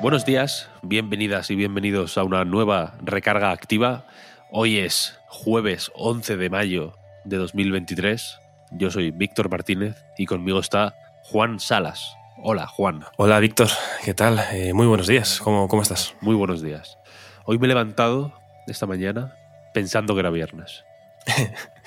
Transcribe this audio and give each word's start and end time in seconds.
Buenos 0.00 0.24
días, 0.24 0.70
bienvenidas 0.82 1.50
y 1.50 1.56
bienvenidos 1.56 2.18
a 2.18 2.22
una 2.22 2.44
nueva 2.44 2.94
recarga 3.02 3.50
activa. 3.50 4.04
Hoy 4.52 4.78
es 4.78 5.18
jueves 5.26 5.90
11 5.96 6.36
de 6.36 6.48
mayo 6.48 6.94
de 7.24 7.36
2023. 7.36 8.38
Yo 8.70 8.92
soy 8.92 9.10
Víctor 9.10 9.50
Martínez 9.50 9.96
y 10.16 10.26
conmigo 10.26 10.60
está 10.60 10.94
Juan 11.24 11.58
Salas. 11.58 12.16
Hola, 12.44 12.68
Juan. 12.68 13.06
Hola, 13.16 13.40
Víctor. 13.40 13.66
¿Qué 14.04 14.14
tal? 14.14 14.38
Eh, 14.52 14.72
muy 14.72 14.86
buenos 14.86 15.08
días. 15.08 15.40
¿Cómo, 15.40 15.66
¿Cómo 15.66 15.82
estás? 15.82 16.14
Muy 16.20 16.36
buenos 16.36 16.62
días. 16.62 16.96
Hoy 17.44 17.58
me 17.58 17.66
he 17.66 17.68
levantado 17.68 18.32
esta 18.68 18.86
mañana 18.86 19.34
pensando 19.74 20.14
que 20.14 20.20
era 20.20 20.30
viernes. 20.30 20.84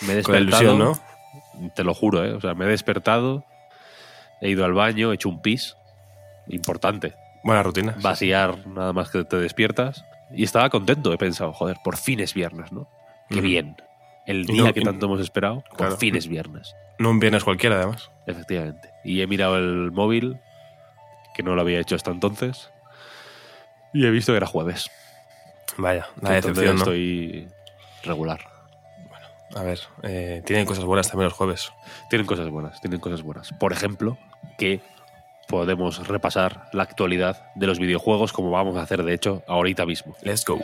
Me 0.02 0.14
he 0.14 0.16
despertado, 0.18 0.24
Con 0.24 0.34
la 0.34 0.40
ilusión, 0.40 0.80
¿no? 0.80 1.70
Te 1.76 1.86
lo 1.86 1.94
juro, 1.94 2.26
¿eh? 2.26 2.34
O 2.34 2.42
sea, 2.42 2.56
me 2.56 2.66
he 2.66 2.68
despertado, 2.68 3.46
he 4.42 4.50
ido 4.50 4.66
al 4.66 4.74
baño, 4.74 5.12
he 5.12 5.16
hecho 5.16 5.30
un 5.30 5.42
pis. 5.42 5.78
Importante. 6.48 7.14
Buena 7.44 7.64
rutina. 7.64 7.96
Vaciar 8.02 8.68
nada 8.68 8.94
más 8.94 9.10
que 9.10 9.24
te 9.24 9.38
despiertas. 9.38 10.06
Y 10.34 10.44
estaba 10.44 10.70
contento, 10.70 11.12
he 11.14 11.18
pensado, 11.18 11.52
joder, 11.54 11.78
por 11.84 11.98
fin 11.98 12.20
es 12.20 12.34
viernes, 12.34 12.72
¿no? 12.72 12.88
Qué 13.30 13.42
bien. 13.42 13.76
El 14.26 14.46
día 14.46 14.66
no- 14.66 14.74
que 14.74 14.82
tanto 14.82 15.08
hemos 15.08 15.20
esperado, 15.20 15.64
por 15.70 15.78
Claro. 15.78 15.98
fin 15.98 16.16
es 16.16 16.28
viernes. 16.28 16.76
No 17.00 17.10
un 17.10 17.20
viernes 17.20 17.44
cualquiera, 17.44 17.76
además. 17.78 18.12
Efectivamente. 18.28 18.90
Y 19.04 19.22
he 19.22 19.28
mirado 19.28 19.58
el 19.58 19.92
móvil, 19.92 20.40
que 21.34 21.44
no 21.44 21.56
lo 21.56 21.62
había 21.62 21.80
hecho 21.80 21.96
hasta 21.96 22.12
entonces, 22.12 22.70
y 23.94 24.06
he 24.06 24.10
visto 24.12 24.32
que 24.32 24.38
era 24.38 24.48
jueves. 24.48 24.90
Vaya, 25.78 26.08
la 26.22 26.32
decepción, 26.32 26.76
¿no? 26.76 26.82
estoy 26.84 27.48
regular. 28.04 28.40
A 29.56 29.64
ver, 29.64 29.80
eh, 30.04 30.42
tienen 30.46 30.66
cosas 30.66 30.86
buenas 30.86 31.10
también 31.10 31.26
los 31.26 31.34
jueves. 31.34 31.74
Tienen 32.10 32.26
cosas 32.26 32.48
buenas, 32.50 32.80
tienen 32.80 33.00
cosas 33.02 33.22
buenas. 33.22 33.52
Por 33.60 33.74
ejemplo, 33.74 34.18
que 34.58 34.80
podemos 35.52 36.08
repasar 36.08 36.70
la 36.72 36.84
actualidad 36.84 37.52
de 37.56 37.68
los 37.68 37.78
videojuegos 37.78 38.32
como 38.32 38.52
vamos 38.52 38.78
a 38.78 38.84
hacer, 38.84 39.04
de 39.04 39.14
hecho, 39.14 39.44
ahorita 39.48 39.86
mismo. 39.86 40.16
Let's 40.24 40.46
go. 40.46 40.60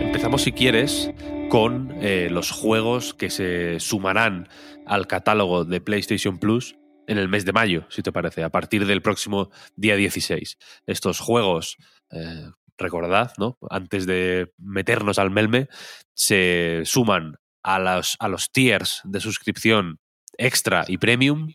Empezamos, 0.00 0.42
si 0.42 0.50
quieres, 0.50 1.12
con 1.48 1.96
eh, 2.02 2.28
los 2.30 2.50
juegos 2.50 3.14
que 3.14 3.30
se 3.30 3.78
sumarán 3.78 4.48
al 4.86 5.06
catálogo 5.06 5.64
de 5.64 5.80
PlayStation 5.80 6.38
Plus 6.38 6.76
en 7.06 7.16
el 7.16 7.28
mes 7.28 7.44
de 7.44 7.52
mayo, 7.52 7.86
si 7.90 8.02
te 8.02 8.10
parece, 8.10 8.42
a 8.42 8.50
partir 8.50 8.86
del 8.86 9.02
próximo 9.02 9.50
día 9.76 9.94
16. 9.94 10.58
Estos 10.86 11.20
juegos, 11.20 11.76
eh, 12.10 12.50
recordad, 12.78 13.32
¿no? 13.38 13.58
Antes 13.70 14.06
de 14.06 14.52
meternos 14.58 15.18
al 15.18 15.30
melme, 15.30 15.68
se 16.14 16.82
suman 16.84 17.36
a 17.62 17.78
los, 17.78 18.16
a 18.20 18.28
los 18.28 18.50
tiers 18.50 19.00
de 19.04 19.20
suscripción 19.20 19.98
extra 20.36 20.84
y 20.88 20.98
premium. 20.98 21.52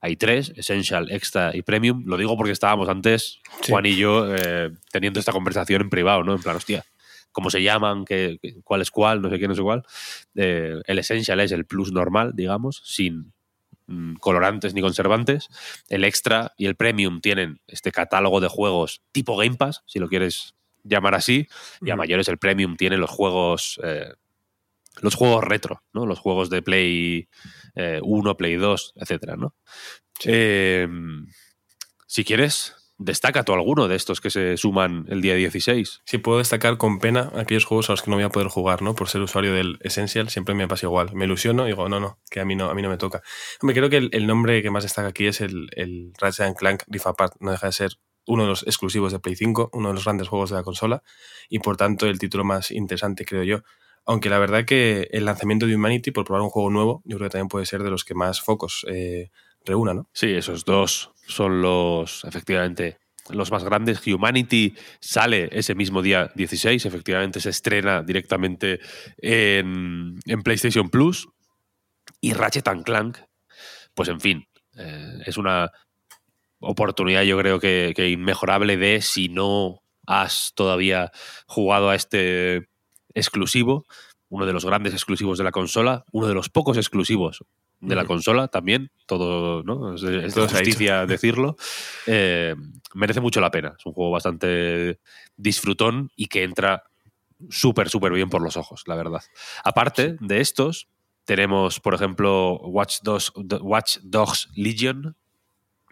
Hay 0.00 0.16
tres, 0.16 0.52
Essential, 0.56 1.10
Extra 1.10 1.56
y 1.56 1.62
Premium. 1.62 2.02
Lo 2.06 2.16
digo 2.18 2.36
porque 2.36 2.52
estábamos 2.52 2.88
antes, 2.88 3.40
Sí. 3.62 3.72
Juan 3.72 3.86
y 3.86 3.96
yo, 3.96 4.34
eh, 4.36 4.70
teniendo 4.92 5.18
esta 5.18 5.32
conversación 5.32 5.80
en 5.82 5.90
privado, 5.90 6.22
¿no? 6.22 6.34
En 6.34 6.42
plan, 6.42 6.54
hostia, 6.54 6.84
cómo 7.32 7.48
se 7.50 7.62
llaman, 7.62 8.04
qué, 8.04 8.38
qué- 8.40 8.56
cuál 8.62 8.82
es 8.82 8.90
cuál, 8.90 9.22
no 9.22 9.30
sé 9.30 9.38
qué, 9.38 9.48
no 9.48 9.54
sé 9.54 9.62
cuál. 9.62 9.82
Eh, 10.34 10.74
el 10.86 10.98
Essential 10.98 11.40
es 11.40 11.50
el 11.50 11.64
plus 11.64 11.92
normal, 11.92 12.32
digamos, 12.34 12.82
sin 12.84 13.32
mm, 13.88 14.16
colorantes 14.16 14.74
ni 14.74 14.80
conservantes. 14.82 15.48
El 15.88 16.04
Extra 16.04 16.52
y 16.58 16.66
el 16.66 16.76
Premium 16.76 17.20
tienen 17.20 17.60
este 17.66 17.90
catálogo 17.90 18.40
de 18.40 18.48
juegos 18.48 19.00
tipo 19.12 19.36
Game 19.36 19.56
Pass, 19.56 19.82
si 19.86 19.98
lo 19.98 20.08
quieres 20.08 20.54
llamar 20.88 21.14
así. 21.14 21.46
Y 21.80 21.90
a 21.90 21.96
mayores 21.96 22.28
el 22.28 22.38
Premium 22.38 22.76
tiene 22.76 22.96
los 22.96 23.10
juegos... 23.10 23.80
eh, 23.82 24.12
los 25.02 25.14
juegos 25.14 25.44
retro, 25.44 25.82
¿no? 25.92 26.06
Los 26.06 26.18
juegos 26.18 26.48
de 26.48 26.62
Play 26.62 27.28
eh, 27.74 28.00
1, 28.02 28.36
Play 28.38 28.54
2, 28.56 28.94
etcétera, 28.96 29.36
¿no? 29.36 29.54
Eh, 30.24 30.88
si 32.06 32.24
quieres, 32.24 32.74
destaca 32.98 33.44
tú 33.44 33.52
alguno 33.52 33.88
de 33.88 33.96
estos 33.96 34.20
que 34.20 34.30
se 34.30 34.56
suman 34.56 35.04
el 35.08 35.20
día 35.20 35.34
16. 35.34 36.00
Sí, 36.04 36.18
puedo 36.18 36.38
destacar 36.38 36.78
con 36.78 36.98
pena 36.98 37.30
aquellos 37.34 37.66
juegos 37.66 37.90
a 37.90 37.92
los 37.92 38.02
que 38.02 38.10
no 38.10 38.16
voy 38.16 38.24
a 38.24 38.30
poder 38.30 38.48
jugar, 38.48 38.80
¿no? 38.80 38.94
Por 38.94 39.08
ser 39.08 39.20
usuario 39.20 39.52
del 39.52 39.78
Essential, 39.82 40.30
siempre 40.30 40.54
me 40.54 40.66
pasa 40.66 40.86
igual. 40.86 41.14
Me 41.14 41.26
ilusiono 41.26 41.64
y 41.66 41.72
digo, 41.72 41.88
no, 41.88 42.00
no, 42.00 42.18
que 42.30 42.40
a 42.40 42.44
mí 42.46 42.56
no, 42.56 42.70
a 42.70 42.74
mí 42.74 42.80
no 42.80 42.88
me 42.88 42.96
toca. 42.96 43.22
Hombre, 43.60 43.76
creo 43.76 43.90
que 43.90 43.98
el, 43.98 44.08
el 44.12 44.26
nombre 44.26 44.62
que 44.62 44.70
más 44.70 44.84
destaca 44.84 45.08
aquí 45.08 45.26
es 45.26 45.42
el, 45.42 45.68
el 45.72 46.12
Ratchet 46.18 46.56
Clank 46.56 46.84
Rift 46.86 47.06
Apart. 47.06 47.34
No 47.40 47.50
deja 47.50 47.66
de 47.66 47.72
ser 47.72 47.90
uno 48.26 48.42
de 48.42 48.48
los 48.48 48.62
exclusivos 48.64 49.12
de 49.12 49.18
Play 49.18 49.36
5, 49.36 49.70
uno 49.72 49.88
de 49.88 49.94
los 49.94 50.04
grandes 50.04 50.28
juegos 50.28 50.50
de 50.50 50.56
la 50.56 50.62
consola 50.62 51.02
y 51.48 51.60
por 51.60 51.76
tanto 51.76 52.06
el 52.06 52.18
título 52.18 52.44
más 52.44 52.70
interesante, 52.70 53.24
creo 53.24 53.44
yo. 53.44 53.62
Aunque 54.04 54.30
la 54.30 54.38
verdad 54.38 54.64
que 54.64 55.08
el 55.10 55.24
lanzamiento 55.24 55.66
de 55.66 55.74
Humanity, 55.74 56.12
por 56.12 56.24
probar 56.24 56.42
un 56.42 56.50
juego 56.50 56.70
nuevo, 56.70 57.02
yo 57.04 57.16
creo 57.16 57.28
que 57.28 57.32
también 57.32 57.48
puede 57.48 57.66
ser 57.66 57.82
de 57.82 57.90
los 57.90 58.04
que 58.04 58.14
más 58.14 58.40
focos 58.40 58.86
eh, 58.88 59.30
reúna, 59.64 59.94
¿no? 59.94 60.08
Sí, 60.12 60.32
esos 60.32 60.64
dos 60.64 61.10
son 61.26 61.60
los, 61.60 62.24
efectivamente, 62.24 62.98
los 63.30 63.50
más 63.50 63.64
grandes. 63.64 64.06
Humanity 64.06 64.74
sale 65.00 65.48
ese 65.50 65.74
mismo 65.74 66.02
día 66.02 66.30
16, 66.34 66.86
efectivamente 66.86 67.40
se 67.40 67.50
estrena 67.50 68.02
directamente 68.02 68.80
en, 69.18 70.20
PlayStation 70.44 70.88
Plus. 70.88 71.28
Y 72.20 72.32
Ratchet 72.32 72.68
Clank, 72.84 73.18
pues 73.94 74.08
en 74.08 74.20
fin, 74.20 74.48
eh, 74.76 75.18
es 75.26 75.36
una 75.36 75.70
oportunidad 76.60 77.22
yo 77.22 77.38
creo 77.38 77.60
que, 77.60 77.92
que 77.94 78.10
inmejorable 78.10 78.76
de 78.76 79.02
si 79.02 79.28
no 79.28 79.82
has 80.06 80.52
todavía 80.54 81.10
jugado 81.46 81.90
a 81.90 81.94
este 81.94 82.68
exclusivo, 83.14 83.86
uno 84.28 84.46
de 84.46 84.52
los 84.52 84.64
grandes 84.64 84.92
exclusivos 84.92 85.38
de 85.38 85.44
la 85.44 85.52
consola, 85.52 86.04
uno 86.12 86.26
de 86.26 86.34
los 86.34 86.48
pocos 86.48 86.76
exclusivos 86.76 87.44
de 87.80 87.94
la 87.94 88.04
consola 88.04 88.48
también, 88.48 88.90
todo, 89.06 89.62
¿no? 89.62 89.94
Es, 89.94 90.02
es 90.02 90.10
de 90.10 90.30
Todo 90.30 90.48
justicia 90.48 91.06
decirlo. 91.06 91.56
Eh, 92.06 92.54
merece 92.94 93.20
mucho 93.20 93.40
la 93.40 93.50
pena. 93.50 93.74
Es 93.78 93.86
un 93.86 93.92
juego 93.92 94.10
bastante 94.10 94.98
disfrutón 95.36 96.10
y 96.16 96.26
que 96.26 96.42
entra 96.42 96.84
súper, 97.50 97.88
súper 97.88 98.12
bien 98.12 98.30
por 98.30 98.42
los 98.42 98.56
ojos, 98.56 98.82
la 98.86 98.96
verdad. 98.96 99.22
Aparte 99.62 100.16
de 100.20 100.40
estos, 100.40 100.88
tenemos, 101.24 101.80
por 101.80 101.94
ejemplo, 101.94 102.58
Watch 102.60 103.00
Dogs, 103.02 103.32
Watch 103.60 103.98
Dogs 104.02 104.48
Legion. 104.54 105.16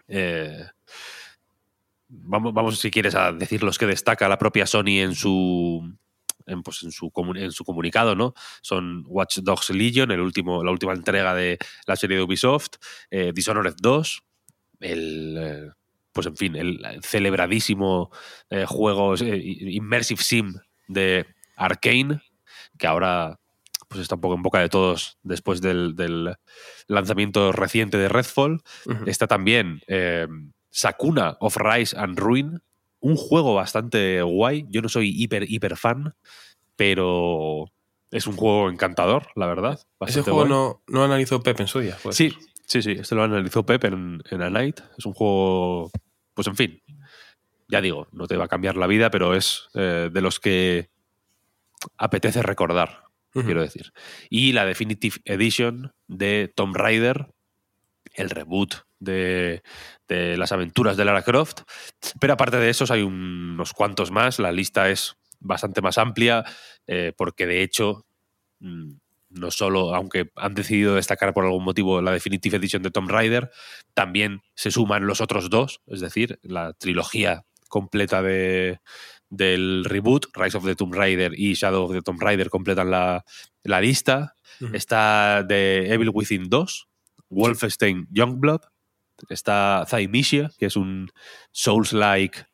Eh, 0.07 0.65
vamos, 2.07 2.53
vamos, 2.53 2.79
si 2.79 2.91
quieres, 2.91 3.15
a 3.15 3.31
decir 3.31 3.63
los 3.63 3.77
que 3.77 3.85
destaca 3.85 4.29
la 4.29 4.37
propia 4.37 4.65
Sony 4.65 4.99
en 4.99 5.15
su. 5.15 5.97
En, 6.47 6.61
pues, 6.61 6.83
en, 6.83 6.91
su, 6.91 7.11
en 7.35 7.51
su 7.51 7.63
comunicado, 7.63 8.15
¿no? 8.15 8.35
Son 8.61 9.03
Watch 9.07 9.39
Dogs 9.39 9.71
Legion, 9.71 10.11
el 10.11 10.19
último, 10.19 10.63
la 10.63 10.71
última 10.71 10.93
entrega 10.93 11.33
de 11.33 11.57
la 11.87 11.95
serie 11.95 12.17
de 12.17 12.23
Ubisoft, 12.23 12.75
eh, 13.09 13.31
Dishonored 13.33 13.73
2, 13.81 14.23
el, 14.81 15.37
eh, 15.39 15.71
pues 16.13 16.27
en 16.27 16.37
fin, 16.37 16.55
el 16.55 16.99
celebradísimo 17.01 18.11
juego 18.67 19.15
Immersive 19.17 20.21
Sim 20.21 20.53
de 20.87 21.25
Arkane, 21.55 22.21
que 22.77 22.85
ahora 22.85 23.39
pues 23.95 24.03
está 24.03 24.15
un 24.15 24.21
poco 24.21 24.35
en 24.35 24.43
boca 24.43 24.59
de 24.59 24.67
todos 24.67 25.17
después 25.23 25.61
del, 25.61 25.95
del 25.95 26.35
lanzamiento 26.87 27.53
reciente 27.53 27.97
de 27.97 28.09
Redfall. 28.09 28.61
Está 29.05 29.25
también 29.25 29.81
eh, 29.87 30.27
Sakuna 30.69 31.37
of 31.39 31.55
Rise 31.55 31.97
and 31.97 32.19
Ruin, 32.19 32.61
un 32.99 33.15
juego 33.15 33.55
bastante 33.55 34.21
guay. 34.21 34.65
Yo 34.69 34.81
no 34.81 34.89
soy 34.89 35.09
hiper, 35.15 35.49
hiper 35.49 35.77
fan, 35.77 36.13
pero 36.75 37.71
es 38.11 38.27
un 38.27 38.35
juego 38.35 38.69
encantador, 38.69 39.27
la 39.35 39.47
verdad. 39.47 39.79
Ese 40.01 40.23
juego 40.23 40.39
guay. 40.39 40.49
no, 40.49 40.83
no 40.87 41.05
analizó 41.05 41.41
Pep 41.41 41.57
en 41.61 41.67
su 41.67 41.79
día. 41.79 41.97
pues. 42.03 42.17
Sí, 42.17 42.33
sí, 42.67 42.81
sí. 42.81 42.91
Este 42.91 43.15
lo 43.15 43.23
analizó 43.23 43.65
Pep 43.65 43.85
en, 43.85 44.21
en 44.29 44.41
A 44.41 44.49
Night. 44.49 44.81
Es 44.97 45.05
un 45.05 45.13
juego, 45.13 45.89
pues 46.33 46.47
en 46.47 46.57
fin, 46.57 46.81
ya 47.69 47.79
digo, 47.79 48.09
no 48.11 48.27
te 48.27 48.35
va 48.35 48.43
a 48.43 48.49
cambiar 48.49 48.75
la 48.75 48.87
vida, 48.87 49.09
pero 49.09 49.33
es 49.35 49.69
eh, 49.73 50.09
de 50.11 50.21
los 50.21 50.41
que 50.41 50.89
apetece 51.97 52.41
recordar, 52.41 53.04
Quiero 53.43 53.61
decir. 53.61 53.91
Y 54.29 54.53
la 54.53 54.65
Definitive 54.65 55.17
Edition 55.25 55.91
de 56.07 56.51
Tomb 56.55 56.75
Raider, 56.75 57.27
el 58.13 58.29
reboot 58.29 58.75
de, 58.99 59.61
las 60.07 60.51
aventuras 60.51 60.95
de 60.95 61.05
Lara 61.05 61.21
Croft. 61.21 61.61
Pero 62.19 62.33
aparte 62.33 62.57
de 62.57 62.69
esos 62.69 62.91
hay 62.91 63.01
unos 63.01 63.73
cuantos 63.73 64.11
más. 64.11 64.39
La 64.39 64.51
lista 64.51 64.89
es 64.89 65.17
bastante 65.39 65.81
más 65.81 65.97
amplia 65.97 66.45
eh, 66.87 67.13
porque 67.17 67.45
de 67.45 67.61
hecho 67.61 68.05
mm, 68.59 68.93
no 69.29 69.51
solo, 69.51 69.93
aunque 69.93 70.31
han 70.35 70.55
decidido 70.55 70.95
destacar 70.95 71.33
por 71.33 71.45
algún 71.45 71.63
motivo 71.63 72.01
la 72.01 72.11
Definitive 72.11 72.57
Edition 72.57 72.83
de 72.83 72.91
Tomb 72.91 73.09
Raider, 73.09 73.51
también 73.93 74.41
se 74.55 74.71
suman 74.71 75.07
los 75.07 75.21
otros 75.21 75.49
dos, 75.49 75.81
es 75.87 75.99
decir, 75.99 76.39
la 76.41 76.73
trilogía 76.73 77.43
completa 77.67 78.21
de, 78.21 78.79
del 79.35 79.85
reboot, 79.85 80.27
Rise 80.33 80.57
of 80.57 80.65
the 80.65 80.75
Tomb 80.75 80.93
Raider 80.93 81.37
y 81.37 81.53
Shadow 81.53 81.85
of 81.85 81.91
the 81.91 82.01
Tomb 82.01 82.19
Raider 82.19 82.49
completan 82.49 82.91
la, 82.91 83.23
lista. 83.81 84.35
Está 84.73 85.43
de 85.43 85.93
Evil 85.93 86.11
Within 86.13 86.49
2, 86.49 86.87
Wolfenstein 87.29 88.07
Youngblood, 88.09 88.61
está 89.29 89.85
Thymesia, 89.89 90.49
que 90.57 90.67
es 90.67 90.75
un 90.75 91.11
Souls-like 91.51 92.45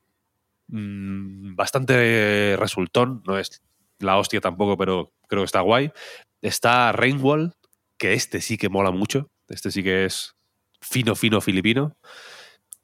mm, 0.68 1.56
bastante 1.56 2.56
resultón, 2.58 3.22
no 3.28 3.38
es 3.38 3.62
la 4.00 4.18
hostia 4.18 4.42
tampoco, 4.42 4.78
pero 4.78 5.14
creo 5.28 5.44
que 5.44 5.46
está 5.46 5.62
guay. 5.62 5.92
Está 6.42 6.92
Rainwall, 6.92 7.54
que 7.98 8.14
este 8.14 8.42
sí 8.42 8.58
que 8.58 8.70
mola 8.70 8.90
mucho, 8.90 9.30
este 9.48 9.70
sí 9.70 9.84
que 9.84 10.06
es 10.06 10.36
fino, 10.82 11.16
fino 11.16 11.40
filipino. 11.40 11.96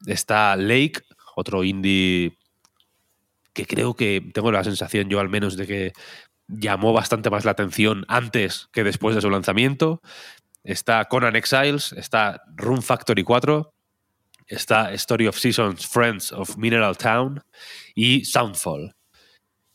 Está 0.06 0.54
Lake, 0.54 1.02
otro 1.34 1.64
indie 1.64 2.37
que 3.58 3.66
creo 3.66 3.94
que 3.94 4.22
tengo 4.32 4.52
la 4.52 4.62
sensación 4.62 5.08
yo 5.08 5.18
al 5.18 5.28
menos 5.28 5.56
de 5.56 5.66
que 5.66 5.92
llamó 6.46 6.92
bastante 6.92 7.28
más 7.28 7.44
la 7.44 7.50
atención 7.50 8.04
antes 8.06 8.68
que 8.70 8.84
después 8.84 9.16
de 9.16 9.20
su 9.20 9.30
lanzamiento. 9.30 10.00
Está 10.62 11.06
Conan 11.06 11.34
Exiles, 11.34 11.92
está 11.94 12.40
Room 12.54 12.82
Factory 12.82 13.24
4, 13.24 13.74
está 14.46 14.92
Story 14.92 15.26
of 15.26 15.36
Seasons, 15.36 15.88
Friends 15.88 16.30
of 16.30 16.56
Mineral 16.56 16.96
Town 16.96 17.42
y 17.96 18.24
Soundfall. 18.26 18.94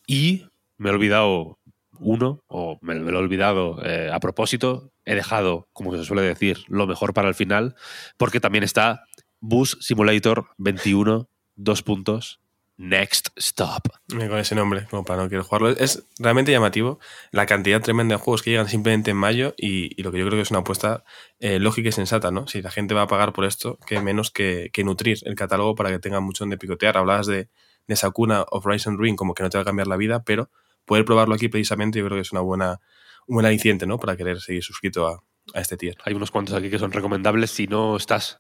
Y 0.08 0.48
me 0.78 0.90
he 0.90 0.94
olvidado 0.94 1.60
uno, 2.00 2.42
o 2.48 2.80
me, 2.82 2.96
lo 2.96 3.10
he 3.10 3.22
olvidado 3.22 3.84
eh, 3.84 4.10
a 4.14 4.22
propósito, 4.22 4.94
he 5.04 5.16
dejado, 5.16 5.68
como 5.74 5.94
se 5.94 6.06
suele 6.06 6.22
decir, 6.22 6.60
lo 6.70 6.88
mejor 6.88 7.14
para 7.14 7.28
el 7.28 7.36
final, 7.36 7.76
porque 8.16 8.40
también 8.40 8.64
está 8.64 9.04
Bus 9.42 9.78
Simulator 9.82 10.48
21, 10.58 11.28
dos 11.58 11.84
puntos, 11.84 12.43
Next 12.78 13.30
Stop. 13.38 13.90
Con 14.10 14.38
ese 14.38 14.56
nombre, 14.56 14.86
como 14.90 15.06
para 15.06 15.24
no 15.24 15.30
querer 15.30 15.44
jugarlo. 15.44 15.70
Es 15.70 16.08
realmente 16.18 16.52
llamativo 16.52 17.00
la 17.32 17.46
cantidad 17.46 17.82
tremenda 17.82 18.16
de 18.16 18.22
juegos 18.22 18.42
que 18.42 18.50
llegan 18.50 18.68
simplemente 18.68 19.12
en 19.12 19.18
mayo 19.18 19.54
y, 19.58 20.02
lo 20.02 20.12
que 20.12 20.20
yo 20.20 20.26
creo 20.26 20.38
que 20.38 20.42
es 20.42 20.52
una 20.52 20.62
apuesta 20.62 21.04
eh, 21.40 21.60
lógica 21.60 21.90
y 21.90 21.92
sensata, 21.92 22.32
¿no? 22.32 22.48
Si 22.48 22.62
la 22.62 22.72
gente 22.72 22.94
va 22.94 23.04
a 23.04 23.08
pagar 23.08 23.34
por 23.34 23.46
esto, 23.46 23.78
que 23.86 24.00
menos 24.02 24.32
que, 24.32 24.72
nutrir 24.84 25.20
el 25.24 25.36
catálogo 25.36 25.76
para 25.76 25.92
que 25.92 26.00
tenga 26.00 26.20
mucho 26.20 26.44
donde 26.44 26.58
picotear. 26.58 26.98
Hablabas 26.98 27.28
de, 27.28 27.50
de 27.88 27.94
esa 27.94 28.10
cuna 28.12 28.46
of 28.50 28.66
Rise 28.66 28.90
and 28.90 29.00
Ring 29.00 29.16
como 29.16 29.34
que 29.34 29.44
no 29.44 29.50
te 29.50 29.58
va 29.58 29.62
a 29.62 29.66
cambiar 29.66 29.88
la 29.88 29.98
vida, 29.98 30.24
pero 30.24 30.50
poder 30.86 31.06
probarlo 31.06 31.36
aquí 31.36 31.48
precisamente 31.48 32.00
yo 32.00 32.06
creo 32.06 32.18
que 32.18 32.22
es 32.22 32.32
una 32.32 32.42
buena, 32.42 32.80
un 33.28 33.36
buen 33.36 33.46
aliciente, 33.46 33.86
¿no? 33.86 34.00
Para 34.00 34.18
querer 34.18 34.42
seguir 34.42 34.64
suscrito 34.64 35.08
a, 35.08 35.24
este 35.56 35.76
tier. 35.76 35.98
Hay 36.06 36.14
unos 36.14 36.32
cuantos 36.32 36.56
aquí 36.56 36.70
que 36.70 36.80
son 36.80 36.92
recomendables 36.92 37.52
si 37.52 37.68
no 37.68 37.98
estás 37.98 38.40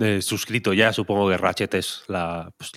eh, 0.00 0.22
suscrito 0.22 0.72
ya. 0.72 0.92
Supongo 0.92 1.28
que 1.28 1.36
Ratchet 1.36 1.74
es 1.74 2.02
la, 2.08 2.50
pues, 2.56 2.72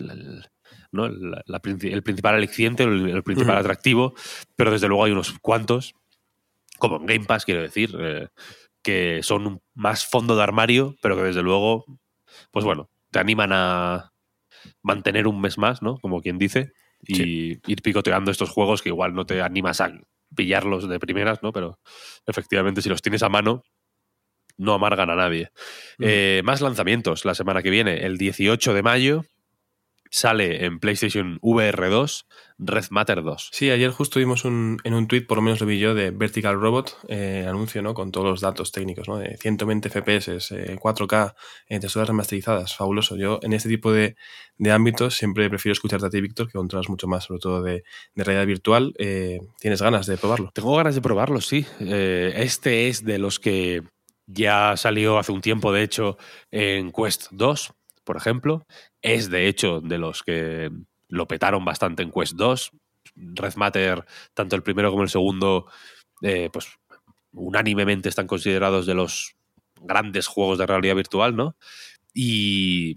¿no? 0.97 1.05
el 1.05 2.03
principal 2.03 2.35
aliciente, 2.35 2.83
el, 2.83 3.23
principal 3.23 3.57
atractivo, 3.57 4.13
pero 4.57 4.71
desde 4.71 4.89
luego 4.89 5.05
hay 5.05 5.11
unos 5.13 5.39
cuantos, 5.39 5.95
como 6.77 6.97
en 6.97 7.05
Game 7.05 7.25
Pass, 7.25 7.45
quiero 7.45 7.61
decir, 7.61 7.95
eh, 7.99 8.27
que 8.81 9.21
son 9.23 9.61
más 9.73 10.05
fondo 10.05 10.35
de 10.35 10.43
armario, 10.43 10.95
pero 11.01 11.15
que 11.15 11.23
desde 11.23 11.41
luego, 11.41 11.85
pues 12.51 12.65
bueno, 12.65 12.89
te 13.11 13.19
animan 13.19 13.51
a 13.53 14.11
mantener 14.81 15.27
un 15.27 15.39
mes 15.39 15.57
más, 15.57 15.81
¿no? 15.81 15.97
Como 15.99 16.21
quien 16.21 16.37
dice, 16.37 16.73
y 17.01 17.59
ir 17.71 17.81
picoteando 17.81 18.31
estos 18.31 18.49
juegos 18.49 18.81
que 18.81 18.89
igual 18.89 19.13
no 19.13 19.25
te 19.25 19.41
animas 19.41 19.81
a 19.81 19.91
pillarlos 20.35 20.89
de 20.89 20.99
primeras, 20.99 21.41
¿no? 21.41 21.53
Pero 21.53 21.79
efectivamente, 22.25 22.81
si 22.81 22.89
los 22.89 23.01
tienes 23.01 23.23
a 23.23 23.29
mano, 23.29 23.63
no 24.57 24.73
amargan 24.73 25.09
a 25.09 25.15
nadie. 25.15 25.51
Eh, 25.99 26.41
más 26.43 26.61
lanzamientos 26.61 27.25
la 27.25 27.35
semana 27.35 27.61
que 27.61 27.69
viene, 27.69 28.05
el 28.05 28.17
18 28.17 28.73
de 28.73 28.83
mayo, 28.83 29.25
sale 30.09 30.65
en 30.65 30.79
PlayStation 30.79 31.39
VR 31.41 31.89
2 31.89 32.27
Red 32.59 32.85
Matter 32.89 33.21
2. 33.21 33.49
Sí, 33.51 33.69
ayer 33.69 33.91
justo 33.91 34.19
vimos 34.19 34.43
un, 34.43 34.79
en 34.83 34.93
un 34.93 35.07
tweet, 35.07 35.21
por 35.21 35.37
lo 35.37 35.43
menos 35.43 35.61
lo 35.61 35.67
vi 35.67 35.77
yo, 35.77 35.93
de 35.93 36.09
Vertical 36.09 36.59
Robot, 36.59 36.97
eh, 37.07 37.45
anuncio 37.47 37.81
¿no? 37.83 37.93
con 37.93 38.11
todos 38.11 38.25
los 38.25 38.41
datos 38.41 38.71
técnicos, 38.71 39.07
¿no? 39.07 39.17
de 39.17 39.37
120 39.37 39.89
FPS, 39.89 40.51
4K, 40.79 41.35
eh, 41.69 41.79
texturas 41.79 42.07
remasterizadas, 42.07 42.75
fabuloso. 42.75 43.15
Yo 43.15 43.39
en 43.43 43.53
este 43.53 43.69
tipo 43.69 43.91
de, 43.91 44.15
ámbitos 44.71 45.15
siempre 45.15 45.49
prefiero 45.49 45.73
escucharte 45.73 46.07
a 46.07 46.09
ti, 46.09 46.19
Víctor, 46.19 46.47
que 46.47 46.53
controlas 46.53 46.89
mucho 46.89 47.07
más, 47.07 47.25
sobre 47.25 47.39
todo 47.39 47.61
de, 47.61 47.83
realidad 48.15 48.47
virtual. 48.47 48.93
Eh, 48.97 49.39
¿Tienes 49.59 49.81
ganas 49.81 50.07
de 50.07 50.17
probarlo? 50.17 50.51
Tengo 50.53 50.75
ganas 50.75 50.95
de 50.95 51.01
probarlo, 51.01 51.41
sí. 51.41 51.65
Eh, 51.79 52.33
este 52.37 52.87
es 52.87 53.05
de 53.05 53.19
los 53.19 53.39
que 53.39 53.83
ya 54.25 54.75
salió 54.77 55.19
hace 55.19 55.31
un 55.31 55.41
tiempo, 55.41 55.71
de 55.71 55.83
hecho, 55.83 56.17
en 56.49 56.91
Quest 56.91 57.27
2 57.31 57.73
por 58.07 58.15
ejemplo, 58.15 58.65
es 59.01 59.29
de 59.29 59.49
hecho 59.49 59.81
de 59.81 59.97
los 59.97 60.23
que 60.23 60.71
lo 61.09 61.27
petaron 61.27 61.65
bastante 61.65 62.03
en 62.03 62.11
Quest 62.11 62.35
2. 62.35 62.71
Red 63.15 63.55
Matter, 63.55 64.05
tanto 64.33 64.55
el 64.55 64.63
primero 64.63 64.91
como 64.91 65.03
el 65.03 65.09
segundo, 65.09 65.67
eh, 66.21 66.49
pues 66.51 66.69
unánimemente 67.33 68.07
están 68.07 68.25
considerados 68.25 68.85
de 68.85 68.93
los 68.93 69.35
grandes 69.81 70.27
juegos 70.27 70.57
de 70.57 70.65
realidad 70.65 70.95
virtual, 70.95 71.35
¿no? 71.35 71.57
Y, 72.13 72.95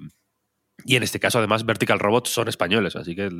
y 0.85 0.95
en 0.95 1.03
este 1.03 1.19
caso, 1.19 1.39
además, 1.39 1.67
Vertical 1.67 1.99
Robots 1.99 2.31
son 2.31 2.47
españoles, 2.47 2.95
así 2.95 3.17
que 3.17 3.31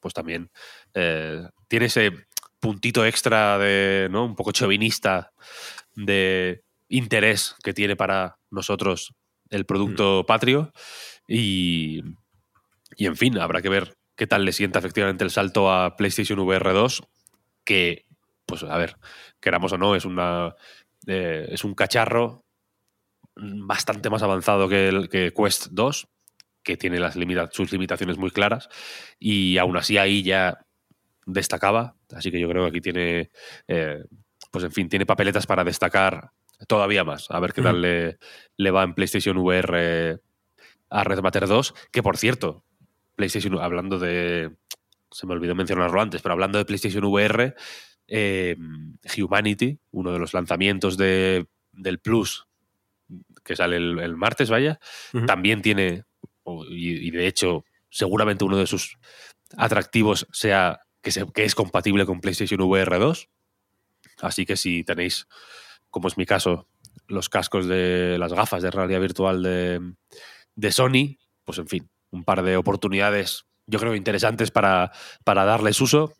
pues 0.00 0.12
también 0.12 0.50
eh, 0.94 1.48
tiene 1.68 1.86
ese 1.86 2.10
puntito 2.58 3.06
extra 3.06 3.58
de, 3.58 4.08
¿no? 4.10 4.24
Un 4.24 4.34
poco 4.34 4.50
chauvinista 4.50 5.30
de 5.94 6.64
interés 6.88 7.54
que 7.62 7.74
tiene 7.74 7.94
para 7.94 8.38
nosotros 8.50 9.14
el 9.50 9.66
producto 9.66 10.24
patrio. 10.26 10.72
Y, 11.26 12.02
y, 12.96 13.06
en 13.06 13.16
fin, 13.16 13.38
habrá 13.38 13.62
que 13.62 13.68
ver 13.68 13.96
qué 14.16 14.26
tal 14.26 14.44
le 14.44 14.52
sienta 14.52 14.78
efectivamente 14.78 15.24
el 15.24 15.30
salto 15.30 15.70
a 15.70 15.96
PlayStation 15.96 16.38
VR 16.40 16.72
2, 16.72 17.02
que, 17.64 18.06
pues 18.46 18.62
a 18.64 18.76
ver, 18.76 18.96
queramos 19.40 19.72
o 19.72 19.78
no, 19.78 19.94
es, 19.94 20.04
una, 20.04 20.54
eh, 21.06 21.46
es 21.50 21.64
un 21.64 21.74
cacharro 21.74 22.44
bastante 23.36 24.10
más 24.10 24.22
avanzado 24.22 24.68
que, 24.68 24.88
el, 24.88 25.08
que 25.08 25.32
Quest 25.32 25.68
2, 25.70 26.08
que 26.62 26.76
tiene 26.76 26.98
las 26.98 27.14
sus 27.52 27.70
limitaciones 27.72 28.18
muy 28.18 28.30
claras, 28.30 28.68
y 29.18 29.58
aún 29.58 29.76
así 29.76 29.98
ahí 29.98 30.22
ya 30.22 30.58
destacaba, 31.24 31.94
así 32.12 32.30
que 32.30 32.40
yo 32.40 32.48
creo 32.48 32.64
que 32.64 32.70
aquí 32.70 32.80
tiene, 32.80 33.30
eh, 33.68 34.02
pues 34.50 34.64
en 34.64 34.72
fin, 34.72 34.88
tiene 34.88 35.06
papeletas 35.06 35.46
para 35.46 35.62
destacar 35.62 36.32
todavía 36.66 37.04
más. 37.04 37.30
A 37.30 37.40
ver 37.40 37.52
qué 37.52 37.62
tal 37.62 37.80
le, 37.80 38.18
le, 38.56 38.70
va 38.70 38.82
en 38.82 38.94
PlayStation 38.94 39.36
VR 39.38 40.20
a 40.90 41.04
Red 41.04 41.20
Matter 41.20 41.46
2. 41.46 41.74
Que 41.92 42.02
por 42.02 42.16
cierto, 42.16 42.64
PlayStation, 43.14 43.58
hablando 43.60 43.98
de. 43.98 44.52
Se 45.10 45.26
me 45.26 45.32
olvidó 45.32 45.54
mencionarlo 45.54 46.00
antes, 46.00 46.20
pero 46.22 46.34
hablando 46.34 46.58
de 46.58 46.64
PlayStation 46.64 47.04
VR, 47.04 47.54
em, 48.06 48.96
Humanity, 49.16 49.78
uno 49.90 50.12
de 50.12 50.18
los 50.18 50.34
lanzamientos 50.34 50.96
de, 50.98 51.46
del 51.72 51.98
Plus 51.98 52.46
que 53.44 53.56
sale 53.56 53.76
el, 53.76 54.16
martes, 54.16 54.50
vaya, 54.50 54.78
también 55.26 55.62
tiene, 55.62 56.04
y, 56.68 57.10
de 57.10 57.26
hecho, 57.26 57.64
seguramente 57.88 58.44
uno 58.44 58.58
de 58.58 58.66
sus 58.66 58.98
atractivos 59.56 60.26
sea 60.30 60.82
que, 61.00 61.10
que 61.34 61.44
es 61.44 61.54
compatible 61.54 62.04
con 62.04 62.20
PlayStation 62.20 62.60
VR 62.60 62.98
2. 62.98 63.28
Así 64.20 64.44
que 64.44 64.56
si 64.56 64.84
tenéis 64.84 65.26
como 65.90 66.08
es 66.08 66.16
mi 66.16 66.26
caso, 66.26 66.66
los 67.06 67.28
cascos 67.28 67.66
de 67.66 68.16
las 68.18 68.32
gafas 68.32 68.62
de 68.62 68.70
realidad 68.70 69.00
virtual 69.00 69.42
de, 69.42 70.72
Sony, 70.72 71.18
pues 71.44 71.58
en 71.58 71.68
fin, 71.68 71.90
un 72.10 72.24
par 72.24 72.42
de 72.42 72.56
oportunidades, 72.56 73.46
yo 73.66 73.78
creo, 73.78 73.94
interesantes 73.94 74.50
para, 74.50 74.92
para 75.24 75.44
darles 75.44 75.80
uso, 75.80 76.12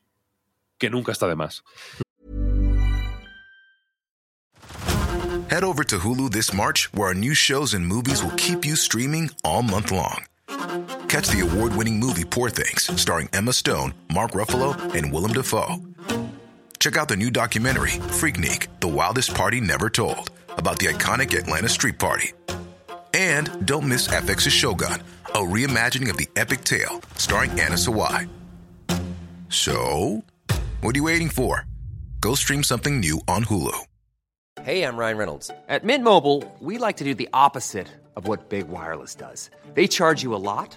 que 0.78 0.90
nunca 0.90 1.12
está 1.12 1.26
de 1.26 1.37
más. 1.37 1.62
Head 5.50 5.64
over 5.64 5.82
to 5.84 5.98
Hulu 5.98 6.30
this 6.30 6.52
March, 6.52 6.90
where 6.92 7.08
our 7.08 7.14
new 7.14 7.34
shows 7.34 7.72
and 7.72 7.87
movies 7.87 8.22
will 8.22 8.37
keep 8.37 8.66
you 8.66 8.76
streaming 8.76 9.30
all 9.42 9.62
month 9.62 9.90
long. 9.90 10.25
Catch 11.08 11.28
the 11.28 11.40
award-winning 11.40 11.98
movie 11.98 12.25
Poor 12.25 12.50
Things, 12.50 12.90
starring 13.00 13.30
Emma 13.32 13.54
Stone, 13.54 13.94
Mark 14.12 14.32
Ruffalo, 14.32 14.76
and 14.94 15.10
Willem 15.10 15.32
Dafoe. 15.32 15.80
Check 16.78 16.97
out 16.97 17.08
the 17.08 17.16
new 17.16 17.30
documentary, 17.30 17.90
Freaknik 17.90 18.68
The 18.80 18.88
Wildest 18.88 19.35
Party 19.35 19.61
Never 19.61 19.90
Told, 19.90 20.30
about 20.50 20.78
the 20.78 20.87
iconic 20.87 21.37
Atlanta 21.37 21.68
Street 21.68 21.99
Party. 21.99 22.32
And 23.14 23.66
don't 23.66 23.88
miss 23.88 24.06
FX's 24.08 24.52
Shogun, 24.52 25.02
a 25.26 25.38
reimagining 25.38 26.08
of 26.11 26.16
the 26.16 26.28
epic 26.37 26.62
tale 26.64 27.00
starring 27.16 27.50
Anna 27.52 27.75
Sawai. 27.75 28.28
So, 29.49 30.25
what 30.80 30.94
are 30.94 30.99
you 30.99 31.04
waiting 31.04 31.30
for? 31.30 31.66
Go 32.20 32.35
stream 32.35 32.62
something 32.62 33.00
new 33.00 33.20
on 33.26 33.44
Hulu. 33.44 33.76
Hey, 34.62 34.82
I'm 34.82 34.97
Ryan 34.97 35.16
Reynolds. 35.16 35.50
At 35.68 35.85
Mint 35.85 36.04
Mobile, 36.04 36.44
we 36.61 36.78
like 36.78 36.97
to 36.99 37.04
do 37.04 37.14
the 37.14 37.28
opposite 37.32 37.88
of 38.16 38.28
what 38.28 38.49
Big 38.49 38.68
Wireless 38.68 39.14
does. 39.14 39.50
They 39.75 39.87
charge 39.87 40.23
you 40.23 40.35
a 40.35 40.37
lot, 40.37 40.76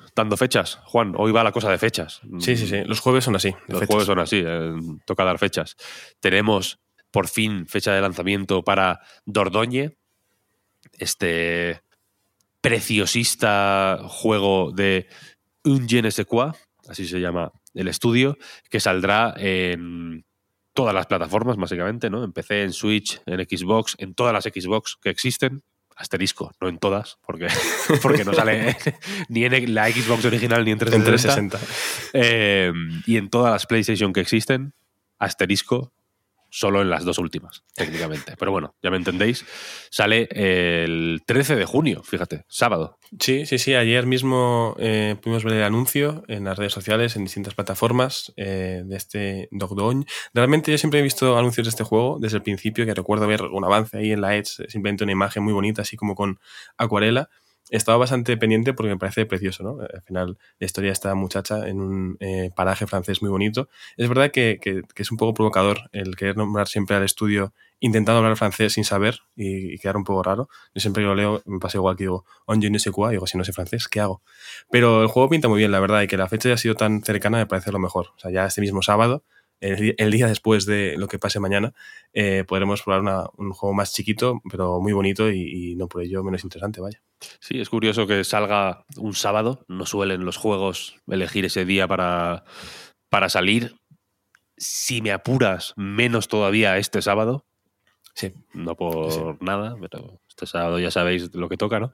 dando 0.15 0.37
fechas. 0.37 0.79
Juan, 0.85 1.13
hoy 1.17 1.31
va 1.31 1.43
la 1.43 1.51
cosa 1.51 1.69
de 1.69 1.77
fechas. 1.77 2.21
Sí, 2.39 2.55
sí, 2.57 2.67
sí. 2.67 2.83
Los 2.85 2.99
jueves 2.99 3.23
son 3.23 3.35
así. 3.35 3.53
Los 3.67 3.79
fechas. 3.79 3.87
jueves 3.87 4.05
son 4.07 4.19
así, 4.19 4.43
eh, 4.45 4.73
toca 5.05 5.23
dar 5.23 5.39
fechas. 5.39 5.75
Tenemos 6.19 6.79
por 7.11 7.27
fin 7.27 7.67
fecha 7.67 7.93
de 7.93 8.01
lanzamiento 8.01 8.63
para 8.63 9.01
Dordogne, 9.25 9.97
este 10.97 11.81
preciosista 12.61 13.99
juego 14.07 14.71
de 14.71 15.07
Un 15.63 15.87
quoi, 16.27 16.51
así 16.87 17.07
se 17.07 17.19
llama 17.19 17.51
el 17.73 17.87
estudio, 17.87 18.37
que 18.69 18.79
saldrá 18.79 19.33
en 19.37 20.25
todas 20.73 20.93
las 20.93 21.07
plataformas, 21.07 21.57
básicamente, 21.57 22.09
¿no? 22.09 22.23
En 22.23 22.31
PC, 22.31 22.63
en 22.63 22.73
Switch, 22.73 23.21
en 23.25 23.39
Xbox, 23.39 23.95
en 23.97 24.13
todas 24.13 24.33
las 24.33 24.45
Xbox 24.45 24.97
que 25.01 25.09
existen. 25.09 25.63
Asterisco, 26.01 26.51
no 26.59 26.67
en 26.67 26.79
todas, 26.79 27.19
porque, 27.25 27.47
porque 28.01 28.25
no 28.25 28.33
sale 28.33 28.75
ni 29.29 29.45
en 29.45 29.73
la 29.73 29.89
Xbox 29.89 30.25
original 30.25 30.65
ni 30.65 30.71
en 30.71 30.79
360. 30.79 31.57
En 31.57 31.61
360. 31.61 32.11
Eh, 32.13 32.73
y 33.05 33.17
en 33.17 33.29
todas 33.29 33.51
las 33.51 33.65
PlayStation 33.67 34.11
que 34.11 34.19
existen, 34.19 34.73
asterisco, 35.19 35.93
solo 36.51 36.81
en 36.81 36.89
las 36.89 37.05
dos 37.05 37.17
últimas, 37.17 37.63
técnicamente. 37.73 38.35
Pero 38.37 38.51
bueno, 38.51 38.75
ya 38.83 38.91
me 38.91 38.97
entendéis. 38.97 39.45
Sale 39.89 40.27
el 40.31 41.23
13 41.25 41.55
de 41.55 41.65
junio, 41.65 42.03
fíjate, 42.03 42.45
sábado. 42.49 42.99
Sí, 43.19 43.45
sí, 43.45 43.57
sí. 43.57 43.73
Ayer 43.73 44.05
mismo 44.05 44.75
eh, 44.77 45.15
pudimos 45.21 45.45
ver 45.45 45.53
el 45.53 45.63
anuncio 45.63 46.23
en 46.27 46.43
las 46.43 46.57
redes 46.57 46.73
sociales, 46.73 47.15
en 47.15 47.23
distintas 47.23 47.55
plataformas 47.55 48.33
eh, 48.35 48.83
de 48.85 48.97
este 48.97 49.47
Dogdoñ. 49.51 50.03
Realmente 50.33 50.71
yo 50.71 50.77
siempre 50.77 50.99
he 50.99 51.03
visto 51.03 51.37
anuncios 51.37 51.65
de 51.65 51.69
este 51.69 51.85
juego 51.85 52.17
desde 52.19 52.37
el 52.37 52.43
principio, 52.43 52.85
que 52.85 52.93
recuerdo 52.93 53.27
ver 53.27 53.43
un 53.43 53.63
avance 53.63 53.97
ahí 53.97 54.11
en 54.11 54.19
la 54.19 54.35
Edge, 54.35 54.67
simplemente 54.67 55.05
una 55.05 55.13
imagen 55.13 55.43
muy 55.43 55.53
bonita, 55.53 55.83
así 55.83 55.95
como 55.95 56.15
con 56.15 56.39
acuarela. 56.77 57.29
Estaba 57.69 57.97
bastante 57.97 58.35
pendiente 58.37 58.73
porque 58.73 58.89
me 58.89 58.97
parece 58.97 59.25
precioso, 59.25 59.63
¿no? 59.63 59.77
Al 59.81 60.01
final, 60.01 60.37
la 60.59 60.65
historia 60.65 60.89
de 60.89 60.93
esta 60.93 61.15
muchacha 61.15 61.67
en 61.67 61.79
un 61.79 62.17
eh, 62.19 62.51
paraje 62.55 62.87
francés 62.87 63.21
muy 63.21 63.29
bonito. 63.29 63.69
Es 63.95 64.09
verdad 64.09 64.31
que, 64.31 64.59
que, 64.61 64.81
que, 64.93 65.03
es 65.03 65.11
un 65.11 65.17
poco 65.17 65.33
provocador 65.33 65.89
el 65.93 66.15
querer 66.15 66.35
nombrar 66.35 66.67
siempre 66.67 66.95
al 66.97 67.03
estudio 67.03 67.53
intentando 67.81 68.19
hablar 68.19 68.37
francés 68.37 68.73
sin 68.73 68.85
saber 68.85 69.19
y, 69.35 69.77
quedar 69.79 69.97
un 69.97 70.03
poco 70.05 70.23
raro. 70.23 70.49
Yo 70.73 70.79
siempre 70.79 71.03
que 71.03 71.07
lo 71.07 71.15
leo 71.15 71.41
me 71.45 71.59
pasa 71.59 71.77
igual 71.77 71.97
que 71.97 72.05
digo, 72.05 72.25
on 72.45 72.61
je 72.61 72.69
ne 72.69 72.79
sais 72.79 72.93
quoi, 72.93 73.09
y 73.09 73.11
digo, 73.13 73.27
si 73.27 73.37
no 73.37 73.43
sé 73.43 73.51
francés, 73.51 73.87
¿qué 73.87 73.99
hago? 73.99 74.21
Pero 74.69 75.01
el 75.01 75.07
juego 75.07 75.29
pinta 75.29 75.49
muy 75.49 75.57
bien, 75.57 75.71
la 75.71 75.79
verdad, 75.79 76.03
y 76.03 76.07
que 76.07 76.15
la 76.17 76.29
fecha 76.29 76.47
haya 76.49 76.57
sido 76.57 76.75
tan 76.75 77.03
cercana 77.03 77.39
me 77.39 77.47
parece 77.47 77.71
lo 77.71 77.79
mejor. 77.79 78.07
O 78.15 78.19
sea, 78.19 78.31
ya 78.31 78.45
este 78.45 78.61
mismo 78.61 78.81
sábado, 78.83 79.23
el, 79.59 79.95
el 79.97 80.11
día 80.11 80.27
después 80.27 80.65
de 80.65 80.95
lo 80.97 81.07
que 81.07 81.19
pase 81.19 81.39
mañana, 81.39 81.73
eh, 82.13 82.45
podremos 82.47 82.83
probar 82.83 83.01
una, 83.01 83.23
un 83.37 83.51
juego 83.51 83.73
más 83.73 83.93
chiquito, 83.93 84.41
pero 84.49 84.79
muy 84.79 84.93
bonito 84.93 85.31
y, 85.31 85.71
y 85.71 85.75
no 85.75 85.87
por 85.87 86.03
ello 86.03 86.23
menos 86.23 86.43
interesante, 86.43 86.81
vaya. 86.81 87.01
Sí, 87.39 87.59
es 87.59 87.69
curioso 87.69 88.07
que 88.07 88.23
salga 88.23 88.85
un 88.97 89.13
sábado. 89.13 89.63
No 89.67 89.85
suelen 89.85 90.25
los 90.25 90.37
juegos 90.37 90.95
elegir 91.07 91.45
ese 91.45 91.65
día 91.65 91.87
para, 91.87 92.43
para 93.09 93.29
salir. 93.29 93.75
Si 94.57 95.01
me 95.01 95.11
apuras, 95.11 95.73
menos 95.75 96.27
todavía 96.27 96.77
este 96.77 97.01
sábado. 97.01 97.45
Sí. 98.13 98.33
No 98.53 98.75
por 98.75 99.11
sí. 99.11 99.21
nada, 99.39 99.75
pero 99.79 100.19
este 100.27 100.45
sábado 100.45 100.79
ya 100.79 100.91
sabéis 100.91 101.33
lo 101.33 101.49
que 101.49 101.57
toca, 101.57 101.79
¿no? 101.79 101.91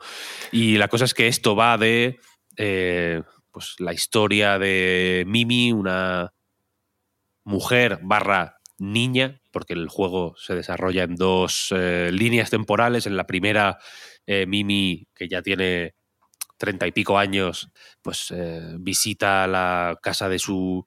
Y 0.52 0.78
la 0.78 0.88
cosa 0.88 1.06
es 1.06 1.14
que 1.14 1.28
esto 1.28 1.56
va 1.56 1.78
de 1.78 2.20
eh, 2.58 3.22
pues 3.52 3.76
la 3.80 3.94
historia 3.94 4.60
de 4.60 5.24
Mimi, 5.28 5.72
una 5.72 6.34
mujer 7.44 8.00
barra 8.02 8.58
niña, 8.78 9.42
porque 9.58 9.74
el 9.74 9.90
juego 9.90 10.36
se 10.38 10.54
desarrolla 10.54 11.02
en 11.02 11.16
dos 11.16 11.74
eh, 11.76 12.12
líneas 12.14 12.52
temporales. 12.52 13.08
En 13.08 13.18
la 13.18 13.26
primera, 13.26 13.80
eh, 14.28 14.46
Mimi, 14.46 15.08
que 15.16 15.28
ya 15.28 15.42
tiene 15.42 15.96
treinta 16.58 16.86
y 16.86 16.92
pico 16.92 17.18
años, 17.18 17.72
pues 18.04 18.30
eh, 18.30 18.76
visita 18.78 19.48
la 19.48 19.98
casa 20.00 20.30
de 20.30 20.38
su, 20.38 20.86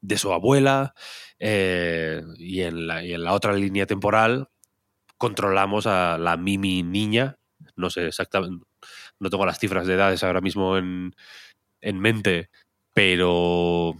de 0.00 0.18
su 0.18 0.32
abuela 0.32 0.94
y, 1.38 2.60
en 2.62 2.88
la, 2.88 3.04
y 3.04 3.12
en 3.12 3.22
la 3.22 3.34
otra 3.34 3.52
línea 3.52 3.86
temporal 3.86 4.48
controlamos 5.16 5.86
a 5.86 6.18
la 6.18 6.36
Mimi 6.36 6.82
niña. 6.82 7.38
No 7.76 7.88
sé 7.88 8.08
exactamente, 8.08 8.66
no 9.20 9.30
tengo 9.30 9.46
las 9.46 9.60
cifras 9.60 9.86
de 9.86 9.94
edades 9.94 10.24
ahora 10.24 10.40
mismo 10.40 10.76
en, 10.76 11.14
en 11.82 12.00
mente, 12.00 12.50
pero 12.92 13.94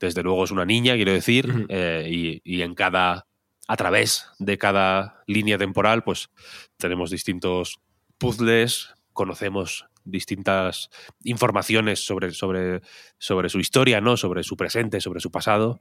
desde 0.00 0.22
luego 0.22 0.44
es 0.44 0.50
una 0.50 0.64
niña, 0.64 0.94
quiero 0.94 1.12
decir, 1.12 1.50
uh 1.50 1.54
-huh. 1.54 1.66
eh, 1.68 2.08
y, 2.10 2.40
y, 2.44 2.62
en 2.62 2.74
cada, 2.74 3.26
a 3.68 3.76
través 3.76 4.26
de 4.38 4.58
cada 4.58 5.22
línea 5.26 5.58
temporal, 5.58 6.04
pues 6.04 6.30
tenemos 6.76 7.10
distintos 7.10 7.78
puzzles, 8.18 8.94
conocemos 9.12 9.86
distintas 10.04 10.88
informaciones 11.24 12.04
sobre, 12.04 12.32
sobre, 12.32 12.80
sobre 13.18 13.48
su 13.48 13.58
historia, 13.58 14.00
¿no? 14.00 14.16
sobre 14.16 14.42
su 14.44 14.56
presente, 14.56 15.00
sobre 15.00 15.20
su 15.20 15.30
pasado, 15.30 15.80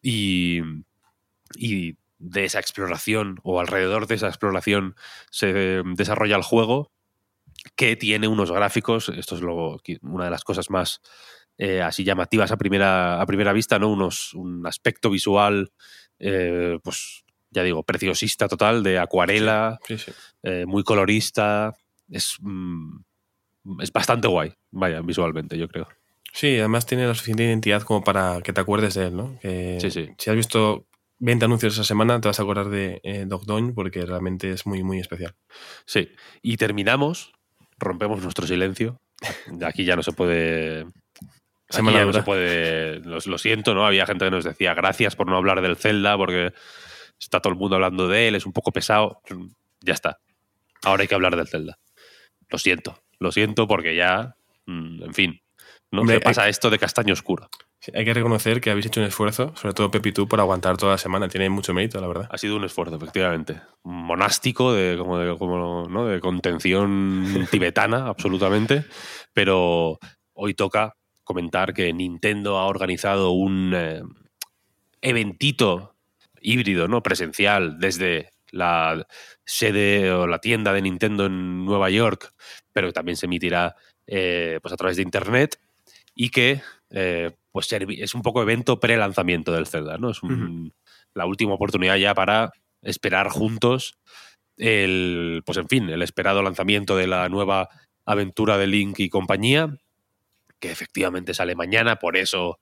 y, 0.00 0.60
y 1.56 1.96
de 2.18 2.44
esa 2.44 2.60
exploración 2.60 3.38
o 3.42 3.60
alrededor 3.60 4.06
de 4.06 4.14
esa 4.14 4.28
exploración 4.28 4.94
se 5.30 5.82
desarrolla 5.96 6.36
el 6.36 6.42
juego 6.42 6.92
que 7.76 7.96
tiene 7.96 8.28
unos 8.28 8.50
gráficos, 8.50 9.08
esto 9.08 9.34
es 9.36 9.40
lo, 9.40 9.80
una 10.02 10.24
de 10.24 10.30
las 10.30 10.44
cosas 10.44 10.70
más 10.70 11.00
eh, 11.58 11.82
así 11.82 12.04
llamativas 12.04 12.50
a 12.50 12.56
primera, 12.56 13.20
a 13.20 13.26
primera 13.26 13.52
vista, 13.52 13.78
¿no? 13.78 13.88
Unos, 13.88 14.34
un 14.34 14.66
aspecto 14.66 15.10
visual, 15.10 15.70
eh, 16.18 16.78
pues 16.82 17.24
ya 17.50 17.62
digo, 17.62 17.82
preciosista 17.84 18.48
total, 18.48 18.82
de 18.82 18.98
acuarela, 18.98 19.78
sí, 19.86 19.96
sí, 19.98 20.10
sí. 20.10 20.12
Eh, 20.42 20.66
muy 20.66 20.82
colorista. 20.82 21.74
Es, 22.10 22.36
mm, 22.40 22.98
es 23.80 23.92
bastante 23.92 24.28
guay, 24.28 24.52
vaya, 24.70 25.00
visualmente, 25.00 25.56
yo 25.56 25.68
creo. 25.68 25.88
Sí, 26.32 26.58
además 26.58 26.84
tiene 26.84 27.06
la 27.06 27.14
suficiente 27.14 27.44
identidad 27.44 27.82
como 27.82 28.02
para 28.02 28.40
que 28.42 28.52
te 28.52 28.60
acuerdes 28.60 28.94
de 28.94 29.06
él, 29.06 29.16
¿no? 29.16 29.38
Que 29.40 29.78
sí, 29.80 29.90
sí. 29.90 30.10
Si 30.18 30.30
has 30.30 30.36
visto 30.36 30.88
20 31.20 31.44
anuncios 31.44 31.74
esa 31.74 31.84
semana, 31.84 32.20
te 32.20 32.28
vas 32.28 32.40
a 32.40 32.42
acordar 32.42 32.70
de 32.70 33.00
eh, 33.04 33.24
Dog 33.26 33.44
porque 33.74 34.04
realmente 34.04 34.50
es 34.50 34.66
muy, 34.66 34.82
muy 34.82 34.98
especial. 34.98 35.36
Sí, 35.86 36.10
y 36.42 36.56
terminamos, 36.56 37.32
rompemos 37.78 38.20
nuestro 38.20 38.46
silencio. 38.46 39.00
Aquí 39.64 39.84
ya 39.84 39.94
no 39.94 40.02
se 40.02 40.12
puede 40.12 40.86
Ya 41.70 41.82
no 41.82 42.12
se 42.12 42.22
puede. 42.22 43.00
Lo, 43.00 43.18
lo, 43.24 43.38
siento, 43.38 43.74
¿no? 43.74 43.86
Había 43.86 44.06
gente 44.06 44.24
que 44.26 44.30
nos 44.30 44.44
decía 44.44 44.74
gracias 44.74 45.16
por 45.16 45.26
no 45.26 45.36
hablar 45.36 45.60
del 45.62 45.76
Zelda, 45.76 46.16
porque 46.16 46.52
está 47.18 47.40
todo 47.40 47.52
el 47.52 47.58
mundo 47.58 47.76
hablando 47.76 48.06
de 48.08 48.28
él, 48.28 48.34
es 48.34 48.46
un 48.46 48.52
poco 48.52 48.70
pesado. 48.70 49.20
Ya 49.80 49.94
está. 49.94 50.18
Ahora 50.84 51.02
hay 51.02 51.08
que 51.08 51.14
hablar 51.14 51.36
del 51.36 51.48
Zelda. 51.48 51.78
Lo 52.48 52.58
siento. 52.58 53.02
Lo 53.18 53.32
siento 53.32 53.66
porque 53.66 53.96
ya. 53.96 54.36
mm, 54.66 55.02
En 55.04 55.14
fin. 55.14 55.40
No 55.90 56.00
Hombre, 56.00 56.16
se 56.16 56.20
pasa 56.20 56.42
hay- 56.44 56.50
esto 56.50 56.70
de 56.70 56.78
castaño 56.78 57.12
oscuro. 57.12 57.48
Hay 57.94 58.04
que 58.04 58.14
reconocer 58.14 58.60
que 58.62 58.70
habéis 58.70 58.86
hecho 58.86 59.00
un 59.00 59.06
esfuerzo, 59.06 59.52
sobre 59.56 59.74
todo 59.74 59.90
Pepi 59.90 60.10
tú, 60.10 60.26
por 60.26 60.40
aguantar 60.40 60.76
toda 60.78 60.92
la 60.92 60.98
semana. 60.98 61.28
Tiene 61.28 61.50
mucho 61.50 61.74
mérito, 61.74 62.00
la 62.00 62.06
verdad. 62.08 62.28
Ha 62.30 62.38
sido 62.38 62.56
un 62.56 62.64
esfuerzo, 62.64 62.96
efectivamente. 62.96 63.60
Monástico, 63.82 64.72
de, 64.72 64.96
como 64.96 65.18
de, 65.18 65.36
como, 65.36 65.86
¿no? 65.88 66.06
de 66.06 66.18
contención 66.20 67.46
tibetana, 67.50 68.06
absolutamente. 68.08 68.86
Pero 69.34 69.98
hoy 70.32 70.54
toca 70.54 70.94
comentar 71.24 71.74
que 71.74 71.92
Nintendo 71.92 72.58
ha 72.58 72.66
organizado 72.66 73.30
un 73.32 73.72
eh, 73.74 74.02
eventito 75.00 75.94
híbrido, 76.40 76.88
¿no? 76.88 77.02
Presencial, 77.02 77.78
desde 77.78 78.30
la 78.50 79.06
sede 79.44 80.12
o 80.12 80.26
la 80.26 80.38
tienda 80.38 80.72
de 80.72 80.82
Nintendo 80.82 81.26
en 81.26 81.64
Nueva 81.64 81.90
York, 81.90 82.32
pero 82.72 82.92
también 82.92 83.16
se 83.16 83.26
emitirá 83.26 83.74
eh, 84.06 84.58
pues 84.62 84.72
a 84.72 84.76
través 84.76 84.96
de 84.96 85.02
internet 85.02 85.58
y 86.14 86.28
que 86.30 86.60
eh, 86.90 87.32
pues 87.50 87.68
es 87.72 88.14
un 88.14 88.22
poco 88.22 88.42
evento 88.42 88.78
pre-lanzamiento 88.78 89.52
del 89.52 89.66
Zelda, 89.66 89.98
¿no? 89.98 90.10
Es 90.10 90.22
un- 90.22 90.72
la 91.14 91.26
última 91.26 91.54
oportunidad 91.54 91.96
ya 91.96 92.14
para 92.14 92.50
esperar 92.82 93.28
juntos 93.28 93.94
el, 94.56 95.42
pues 95.46 95.58
en 95.58 95.68
fin, 95.68 95.88
el 95.88 96.02
esperado 96.02 96.42
lanzamiento 96.42 96.96
de 96.96 97.06
la 97.06 97.28
nueva 97.28 97.68
aventura 98.04 98.58
de 98.58 98.66
Link 98.66 98.98
y 99.00 99.08
compañía, 99.08 99.76
que 100.64 100.72
efectivamente 100.72 101.34
sale 101.34 101.54
mañana, 101.54 101.96
por 101.96 102.16
eso 102.16 102.58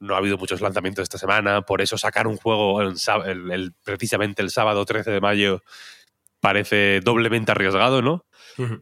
no 0.00 0.14
ha 0.14 0.18
habido 0.18 0.36
muchos 0.36 0.60
lanzamientos 0.60 1.02
esta 1.04 1.16
semana, 1.16 1.62
por 1.62 1.80
eso 1.80 1.96
sacar 1.96 2.26
un 2.26 2.36
juego 2.36 2.82
el 2.82 2.98
sá- 2.98 3.24
el- 3.24 3.50
el- 3.50 3.72
precisamente 3.82 4.42
el 4.42 4.50
sábado 4.50 4.84
13 4.84 5.10
de 5.10 5.22
mayo 5.22 5.62
parece 6.40 7.00
doblemente 7.00 7.52
arriesgado, 7.52 8.02
¿no? 8.02 8.26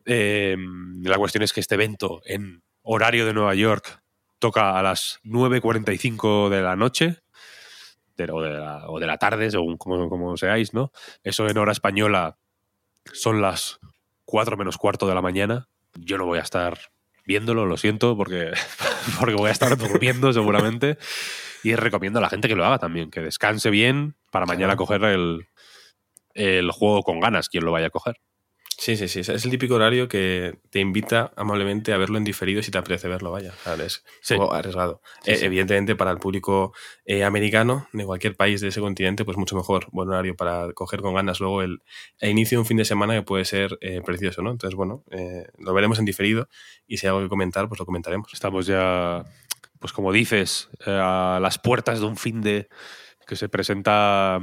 Eh, 0.07 0.57
la 1.03 1.17
cuestión 1.17 1.45
es 1.45 1.53
que 1.53 1.61
este 1.61 1.77
evento 1.77 2.21
en 2.25 2.65
horario 2.83 3.25
de 3.25 3.33
Nueva 3.35 3.55
York 3.55 4.03
toca 4.41 4.77
a 4.77 4.83
las 4.83 5.21
9.45 5.23 6.51
de 6.51 6.61
la 6.63 6.75
noche 6.75 7.23
de- 8.17 8.31
o, 8.33 8.43
de 8.43 8.51
la, 8.51 8.89
o 8.89 8.99
de 8.99 9.07
la 9.07 9.17
tarde, 9.19 9.51
según 9.53 9.77
como, 9.79 10.09
como 10.09 10.37
seáis, 10.37 10.75
¿no? 10.75 10.91
Eso 11.23 11.49
en 11.49 11.57
hora 11.59 11.71
española 11.73 12.37
son 13.13 13.41
las 13.41 13.79
4 14.25 14.57
menos 14.57 14.77
cuarto 14.77 15.07
de 15.07 15.15
la 15.15 15.23
mañana. 15.23 15.69
Yo 15.95 16.19
no 16.19 16.27
voy 16.27 16.39
a 16.41 16.43
estar 16.43 16.77
viéndolo, 17.27 17.67
lo 17.67 17.77
siento, 17.77 18.17
porque, 18.17 18.53
porque 19.19 19.35
voy 19.35 19.49
a 19.49 19.53
estar 19.53 19.77
durmiendo 19.77 20.33
seguramente. 20.33 20.99
Y 21.63 21.75
recomiendo 21.77 22.19
a 22.19 22.23
la 22.23 22.29
gente 22.29 22.49
que 22.49 22.57
lo 22.57 22.65
haga 22.65 22.79
también, 22.79 23.11
que 23.11 23.21
descanse 23.21 23.71
bien 23.71 24.17
para 24.31 24.45
mañana 24.45 24.77
coger 24.77 25.03
el, 25.05 25.49
el 26.35 26.71
juego 26.71 27.03
con 27.03 27.21
ganas, 27.21 27.49
quien 27.49 27.65
lo 27.65 27.73
vaya 27.73 27.87
a 27.87 27.91
coger. 27.91 28.17
Sí, 28.77 28.97
sí, 28.97 29.09
sí. 29.09 29.21
Es 29.21 29.29
el 29.45 29.51
típico 29.51 29.75
horario 29.77 30.09
que 30.09 30.59
te 30.71 30.81
invita 30.81 31.33
amablemente 31.37 31.93
a 31.93 31.97
verlo 31.97 32.19
en 32.19 32.25
diferido 32.25 32.63
si 32.63 32.71
te 32.71 32.79
apetece 32.79 33.09
verlo, 33.09 33.31
vaya. 33.31 33.53
Es 33.85 34.05
Sí. 34.21 34.35
poco 34.37 34.53
arriesgado. 34.55 35.01
Sí, 35.23 35.31
Eh, 35.33 35.37
sí. 35.37 35.45
Evidentemente, 35.47 35.95
para 35.97 36.11
el 36.11 36.19
público 36.19 36.73
eh, 37.05 37.25
americano 37.25 37.87
de 37.93 38.05
cualquier 38.05 38.37
país 38.37 38.61
de 38.61 38.69
ese 38.69 38.81
continente, 38.81 39.25
pues 39.25 39.37
mucho 39.37 39.55
mejor. 39.57 39.87
Buen 39.93 40.09
horario 40.09 40.35
para 40.37 40.73
coger 40.73 41.01
con 41.03 41.15
ganas 41.15 41.41
luego 41.41 41.63
el, 41.63 41.83
el 42.19 42.31
inicio 42.31 42.57
de 42.59 42.61
un 42.61 42.67
fin 42.67 42.77
de 42.77 42.85
semana 42.85 43.15
que 43.15 43.23
puede 43.23 43.45
ser 43.45 43.79
eh, 43.81 44.01
precioso, 44.05 44.43
¿no? 44.43 44.51
Entonces, 44.51 44.75
bueno, 44.77 45.05
lo 45.59 45.73
veremos 45.75 45.99
en 45.99 46.05
diferido 46.05 46.49
y 46.87 46.97
si 46.99 47.07
hay 47.07 47.11
algo 47.11 47.23
que 47.23 47.29
comentar, 47.29 47.69
pues 47.69 47.79
lo 47.79 47.87
comentaremos. 47.87 48.33
Estamos 48.33 48.67
ya, 48.67 49.25
pues 49.79 49.93
como 49.93 50.13
dices, 50.13 50.69
a 50.87 51.39
las 51.41 51.59
puertas 51.59 52.01
de 52.01 52.07
un 52.07 52.17
fin 52.17 52.41
de 52.41 52.69
que 53.27 53.37
se 53.37 53.49
presenta 53.49 54.41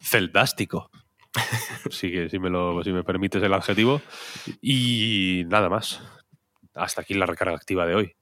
celdástico. 0.00 0.90
Sí 1.90 2.10
que 2.10 2.28
si 2.28 2.38
me 2.38 2.50
lo, 2.50 2.82
si 2.82 2.92
me 2.92 3.04
permites 3.04 3.42
el 3.42 3.52
adjetivo. 3.52 4.00
Y 4.60 5.44
nada 5.46 5.68
más. 5.68 6.02
Hasta 6.74 7.02
aquí 7.02 7.14
la 7.14 7.26
recarga 7.26 7.56
activa 7.56 7.86
de 7.86 7.94
hoy. 7.94 8.16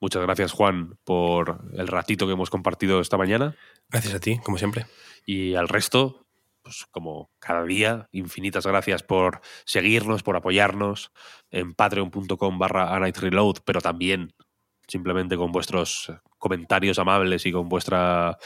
Muchas 0.00 0.22
gracias, 0.22 0.52
Juan, 0.52 0.98
por 1.04 1.64
el 1.74 1.88
ratito 1.88 2.26
que 2.26 2.32
hemos 2.32 2.50
compartido 2.50 3.00
esta 3.00 3.16
mañana. 3.16 3.56
Gracias 3.88 4.14
a 4.14 4.20
ti, 4.20 4.38
como 4.38 4.58
siempre. 4.58 4.86
Y 5.26 5.54
al 5.54 5.68
resto, 5.68 6.26
pues 6.62 6.86
como 6.90 7.30
cada 7.38 7.64
día, 7.64 8.08
infinitas 8.12 8.66
gracias 8.66 9.02
por 9.02 9.40
seguirnos, 9.64 10.22
por 10.22 10.36
apoyarnos 10.36 11.12
en 11.50 11.74
patreon.com 11.74 12.58
barra 12.58 12.98
Reload, 12.98 13.56
pero 13.64 13.80
también 13.80 14.34
simplemente 14.86 15.36
con 15.36 15.52
vuestros 15.52 16.12
comentarios 16.44 16.98
amables 16.98 17.46
y 17.46 17.52
con 17.52 17.70
vuestra 17.70 18.36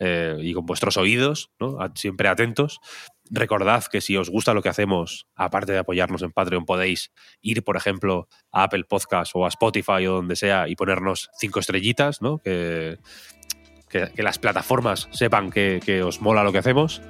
eh, 0.00 0.36
y 0.40 0.52
con 0.54 0.66
vuestros 0.66 0.96
oídos, 0.96 1.52
¿no? 1.60 1.78
Siempre 1.94 2.26
atentos. 2.26 2.80
Recordad 3.30 3.84
que 3.84 4.00
si 4.00 4.16
os 4.16 4.28
gusta 4.28 4.54
lo 4.54 4.60
que 4.60 4.68
hacemos, 4.68 5.28
aparte 5.36 5.70
de 5.70 5.78
apoyarnos 5.78 6.22
en 6.22 6.32
Patreon, 6.32 6.64
podéis 6.64 7.12
ir, 7.40 7.62
por 7.62 7.76
ejemplo, 7.76 8.26
a 8.50 8.64
Apple 8.64 8.84
Podcast 8.88 9.30
o 9.36 9.46
a 9.46 9.48
Spotify 9.48 10.04
o 10.08 10.14
donde 10.14 10.34
sea 10.34 10.66
y 10.68 10.74
ponernos 10.74 11.30
cinco 11.38 11.60
estrellitas, 11.60 12.20
¿no? 12.20 12.38
Que, 12.38 12.98
que, 13.88 14.10
que 14.12 14.22
las 14.24 14.40
plataformas 14.40 15.08
sepan 15.12 15.52
que, 15.52 15.80
que 15.86 16.02
os 16.02 16.20
mola 16.20 16.42
lo 16.42 16.50
que 16.50 16.58
hacemos. 16.58 17.02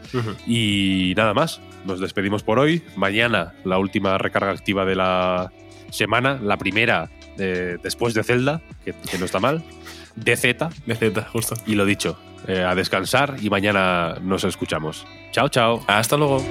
Y 0.47 1.15
nada 1.17 1.33
más, 1.33 1.63
nos 1.87 2.01
despedimos 2.01 2.43
por 2.43 2.59
hoy. 2.59 2.83
Mañana 2.97 3.55
la 3.65 3.79
última 3.79 4.19
recarga 4.19 4.51
activa 4.51 4.85
de 4.85 4.97
la 4.97 5.51
semana, 5.91 6.39
la 6.43 6.59
primera 6.59 7.11
eh, 7.39 7.79
después 7.83 8.15
de 8.15 8.23
Zelda, 8.23 8.61
que 8.85 9.19
no 9.19 9.25
está 9.25 9.41
mal, 9.41 9.65
de 10.17 10.37
Z, 10.37 10.71
De 10.87 10.95
Z, 10.95 11.23
justo. 11.33 11.55
y 11.67 11.75
lo 11.75 11.85
dicho, 11.85 12.19
eh, 12.47 12.63
a 12.63 12.75
descansar 12.75 13.37
y 13.41 13.51
mañana 13.51 14.17
nos 14.23 14.45
escuchamos. 14.45 15.07
Chao, 15.33 15.49
chao. 15.49 15.83
Hasta 15.87 16.17
luego. 16.17 16.43